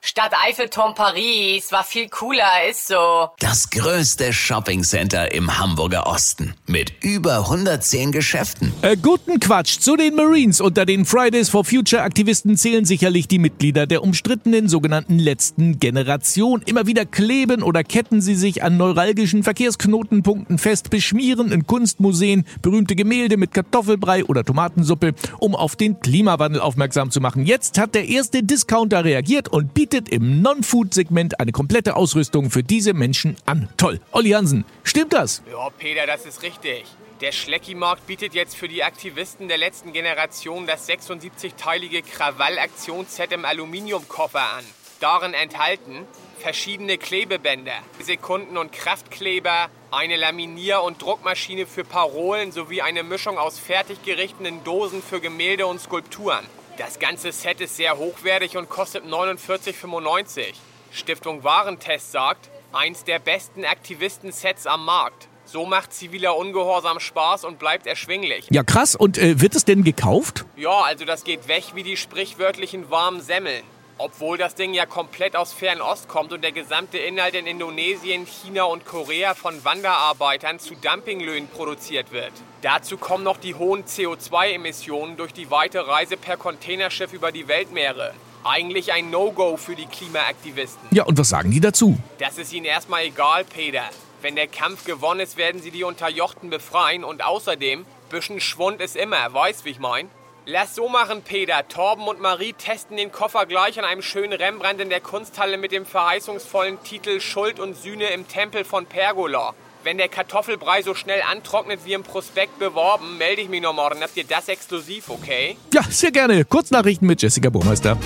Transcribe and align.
Stadt 0.00 0.32
Eiffelturm 0.46 0.94
Paris 0.94 1.72
war 1.72 1.82
viel 1.82 2.08
cooler, 2.08 2.68
ist 2.70 2.86
so. 2.86 3.30
Das 3.40 3.68
größte 3.68 4.32
Shoppingcenter 4.32 5.32
im 5.32 5.58
Hamburger 5.58 6.06
Osten 6.06 6.54
mit 6.66 6.92
über 7.02 7.38
110 7.38 8.12
Geschäften. 8.12 8.72
Äh, 8.82 8.96
guten 8.96 9.40
Quatsch. 9.40 9.80
Zu 9.80 9.96
den 9.96 10.14
Marines 10.14 10.60
unter 10.60 10.86
den 10.86 11.04
Fridays 11.04 11.48
for 11.48 11.64
Future 11.64 12.02
Aktivisten 12.02 12.56
zählen 12.56 12.84
sicherlich 12.84 13.26
die 13.26 13.40
Mitglieder 13.40 13.88
der 13.88 14.04
umstrittenen 14.04 14.68
sogenannten 14.68 15.18
letzten 15.18 15.80
Generation. 15.80 16.62
Immer 16.64 16.86
wieder 16.86 17.04
kleben 17.04 17.64
oder 17.64 17.82
ketten 17.82 18.20
sie 18.20 18.36
sich 18.36 18.62
an 18.62 18.76
neuralgischen 18.76 19.42
Verkehrsknotenpunkten 19.42 20.58
fest, 20.58 20.90
beschmieren 20.90 21.50
in 21.50 21.66
Kunstmuseen 21.66 22.44
berühmte 22.62 22.94
Gemälde 22.94 23.36
mit 23.36 23.52
Kartoffelbrei 23.52 24.24
oder 24.24 24.44
Tomatensuppe, 24.44 25.14
um 25.40 25.56
auf 25.56 25.74
den 25.74 25.98
Klimawandel 25.98 26.60
aufmerksam 26.60 27.10
zu 27.10 27.20
machen. 27.20 27.44
Jetzt 27.44 27.78
hat 27.78 27.96
der 27.96 28.08
erste 28.08 28.44
Discounter 28.44 29.04
reagiert 29.04 29.48
und 29.48 29.74
bietet 29.74 29.87
bietet 29.88 30.10
im 30.10 30.42
Non-Food-Segment 30.42 31.40
eine 31.40 31.50
komplette 31.50 31.96
Ausrüstung 31.96 32.50
für 32.50 32.62
diese 32.62 32.92
Menschen 32.92 33.36
an. 33.46 33.70
Toll. 33.78 34.00
Olli 34.12 34.30
Hansen, 34.30 34.66
stimmt 34.84 35.14
das? 35.14 35.42
Ja, 35.50 35.70
Peter, 35.70 36.06
das 36.06 36.26
ist 36.26 36.42
richtig. 36.42 36.84
Der 37.22 37.32
Schlecki-Markt 37.32 38.06
bietet 38.06 38.34
jetzt 38.34 38.54
für 38.54 38.68
die 38.68 38.84
Aktivisten 38.84 39.48
der 39.48 39.56
letzten 39.56 39.94
Generation 39.94 40.66
das 40.66 40.86
76-teilige 40.90 42.02
Krawall-Aktionsset 42.02 43.32
im 43.32 43.46
Aluminiumkoffer 43.46 44.40
an. 44.40 44.64
Darin 45.00 45.32
enthalten 45.32 46.04
verschiedene 46.38 46.98
Klebebänder, 46.98 47.72
Sekunden- 48.02 48.58
und 48.58 48.72
Kraftkleber, 48.72 49.70
eine 49.90 50.16
Laminier- 50.16 50.82
und 50.82 51.00
Druckmaschine 51.00 51.64
für 51.64 51.84
Parolen 51.84 52.52
sowie 52.52 52.82
eine 52.82 53.04
Mischung 53.04 53.38
aus 53.38 53.58
fertig 53.58 54.04
gerichteten 54.04 54.62
Dosen 54.64 55.02
für 55.02 55.20
Gemälde 55.20 55.66
und 55.66 55.80
Skulpturen. 55.80 56.44
Das 56.78 57.00
ganze 57.00 57.32
Set 57.32 57.60
ist 57.60 57.74
sehr 57.74 57.98
hochwertig 57.98 58.56
und 58.56 58.68
kostet 58.68 59.04
49,95. 59.04 60.54
Stiftung 60.92 61.42
Warentest 61.42 62.12
sagt, 62.12 62.50
eins 62.72 63.02
der 63.02 63.18
besten 63.18 63.64
Aktivisten-Sets 63.64 64.68
am 64.68 64.84
Markt. 64.84 65.26
So 65.44 65.66
macht 65.66 65.92
ziviler 65.92 66.36
Ungehorsam 66.36 67.00
Spaß 67.00 67.44
und 67.44 67.58
bleibt 67.58 67.88
erschwinglich. 67.88 68.46
Ja, 68.50 68.62
krass. 68.62 68.94
Und 68.94 69.18
äh, 69.18 69.40
wird 69.40 69.56
es 69.56 69.64
denn 69.64 69.82
gekauft? 69.82 70.44
Ja, 70.56 70.82
also 70.82 71.04
das 71.04 71.24
geht 71.24 71.48
weg 71.48 71.64
wie 71.74 71.82
die 71.82 71.96
sprichwörtlichen 71.96 72.88
warmen 72.90 73.22
Semmeln. 73.22 73.64
Obwohl 74.00 74.38
das 74.38 74.54
Ding 74.54 74.74
ja 74.74 74.86
komplett 74.86 75.34
aus 75.34 75.52
Fernost 75.52 76.06
kommt 76.06 76.32
und 76.32 76.44
der 76.44 76.52
gesamte 76.52 76.98
Inhalt 76.98 77.34
in 77.34 77.48
Indonesien, 77.48 78.26
China 78.26 78.62
und 78.62 78.84
Korea 78.86 79.34
von 79.34 79.64
Wanderarbeitern 79.64 80.60
zu 80.60 80.76
Dumpinglöhnen 80.76 81.48
produziert 81.48 82.12
wird. 82.12 82.30
Dazu 82.62 82.96
kommen 82.96 83.24
noch 83.24 83.38
die 83.38 83.56
hohen 83.56 83.84
CO2-Emissionen 83.84 85.16
durch 85.16 85.32
die 85.32 85.50
weite 85.50 85.88
Reise 85.88 86.16
per 86.16 86.36
Containerschiff 86.36 87.12
über 87.12 87.32
die 87.32 87.48
Weltmeere. 87.48 88.14
Eigentlich 88.44 88.92
ein 88.92 89.10
No-Go 89.10 89.56
für 89.56 89.74
die 89.74 89.86
Klimaaktivisten. 89.86 90.80
Ja, 90.92 91.02
und 91.02 91.18
was 91.18 91.28
sagen 91.28 91.50
die 91.50 91.58
dazu? 91.58 91.98
Das 92.18 92.38
ist 92.38 92.52
ihnen 92.52 92.66
erstmal 92.66 93.02
egal, 93.02 93.44
Peter. 93.44 93.82
Wenn 94.22 94.36
der 94.36 94.46
Kampf 94.46 94.84
gewonnen 94.84 95.20
ist, 95.20 95.36
werden 95.36 95.60
sie 95.60 95.72
die 95.72 95.82
Unterjochten 95.82 96.50
befreien 96.50 97.02
und 97.02 97.24
außerdem, 97.24 97.84
bisschen 98.10 98.40
Schwund 98.40 98.80
ist 98.80 98.94
immer, 98.94 99.34
weißt 99.34 99.64
wie 99.64 99.70
ich 99.70 99.80
mein? 99.80 100.08
Lass 100.50 100.74
so 100.74 100.88
machen, 100.88 101.20
Peter. 101.20 101.68
Torben 101.68 102.08
und 102.08 102.20
Marie 102.20 102.54
testen 102.54 102.96
den 102.96 103.12
Koffer 103.12 103.44
gleich 103.44 103.78
an 103.78 103.84
einem 103.84 104.00
schönen 104.00 104.32
Rembrandt 104.32 104.80
in 104.80 104.88
der 104.88 105.02
Kunsthalle 105.02 105.58
mit 105.58 105.72
dem 105.72 105.84
verheißungsvollen 105.84 106.82
Titel 106.82 107.20
Schuld 107.20 107.60
und 107.60 107.76
Sühne 107.76 108.06
im 108.06 108.26
Tempel 108.26 108.64
von 108.64 108.86
Pergola. 108.86 109.52
Wenn 109.84 109.98
der 109.98 110.08
Kartoffelbrei 110.08 110.80
so 110.80 110.94
schnell 110.94 111.20
antrocknet 111.20 111.80
wie 111.84 111.92
im 111.92 112.02
Prospekt 112.02 112.58
beworben, 112.58 113.18
melde 113.18 113.42
ich 113.42 113.50
mich 113.50 113.60
noch 113.60 113.74
morgen. 113.74 114.00
Habt 114.00 114.16
ihr 114.16 114.24
das 114.24 114.48
exklusiv, 114.48 115.10
okay? 115.10 115.58
Ja, 115.74 115.82
sehr 115.82 116.12
gerne. 116.12 116.46
Kurznachrichten 116.46 117.06
mit 117.06 117.20
Jessica 117.20 117.50
Burmeister. 117.50 117.98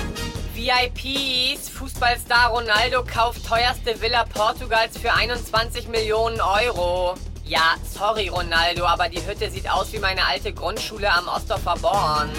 VIPs, 0.56 1.68
Fußballstar 1.68 2.50
Ronaldo 2.50 3.04
kauft 3.04 3.46
teuerste 3.46 4.00
Villa 4.00 4.24
Portugals 4.24 4.98
für 4.98 5.14
21 5.14 5.86
Millionen 5.86 6.40
Euro. 6.40 7.14
Ja, 7.52 7.76
sorry 7.84 8.28
Ronaldo, 8.28 8.86
aber 8.86 9.10
die 9.10 9.20
Hütte 9.26 9.50
sieht 9.50 9.70
aus 9.70 9.92
wie 9.92 9.98
meine 9.98 10.24
alte 10.24 10.54
Grundschule 10.54 11.12
am 11.12 11.28
Ostdorfer 11.28 11.74
Born. 11.82 12.30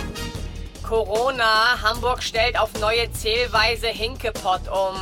Corona, 0.82 1.80
Hamburg 1.84 2.24
stellt 2.24 2.58
auf 2.60 2.72
neue 2.82 3.12
Zählweise 3.12 3.90
Hinkepott 3.90 4.62
um. 4.70 4.98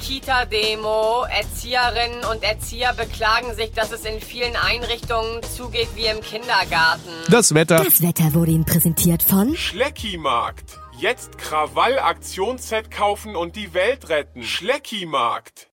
Kita-Demo, 0.00 1.24
Erzieherinnen 1.24 2.24
und 2.30 2.44
Erzieher 2.44 2.94
beklagen 2.94 3.52
sich, 3.56 3.72
dass 3.72 3.90
es 3.90 4.04
in 4.04 4.20
vielen 4.20 4.54
Einrichtungen 4.54 5.42
zugeht 5.42 5.88
wie 5.96 6.06
im 6.06 6.20
Kindergarten. 6.20 7.10
Das 7.28 7.54
Wetter. 7.56 7.82
Das 7.82 8.02
Wetter 8.02 8.34
wurde 8.34 8.52
Ihnen 8.52 8.64
präsentiert 8.64 9.24
von 9.24 9.56
Schlecki-Markt. 9.56 10.78
Jetzt 11.00 11.38
Krawall-Aktionsset 11.38 12.92
kaufen 12.92 13.34
und 13.34 13.56
die 13.56 13.74
Welt 13.74 14.08
retten. 14.10 14.44
Schlecki-Markt. 14.44 15.71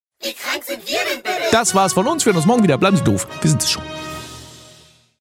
Das 1.51 1.73
war's 1.73 1.93
von 1.93 2.05
uns. 2.07 2.25
Wir 2.25 2.31
hören 2.31 2.37
uns 2.37 2.45
morgen 2.45 2.63
wieder. 2.63 2.77
Bleiben 2.77 2.97
Sie 2.97 3.03
doof. 3.03 3.25
Wir 3.41 3.49
sind 3.49 3.63
es 3.63 3.71
schon. 3.71 3.83